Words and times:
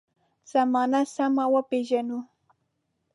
زمانه 0.51 1.01
سمه 1.15 1.45
وپېژنو. 1.53 2.19